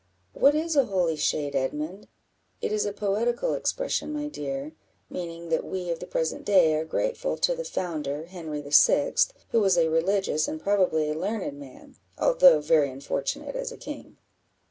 [0.33, 2.07] What is a holy shade, Edmund?"
[2.59, 4.71] "It is a poetical expression, my dear,
[5.11, 9.31] meaning that we of the present day are grateful to the founder, Henry the Sixth,
[9.49, 14.17] who was a religious, and probably a learned man, although very unfortunate as a king."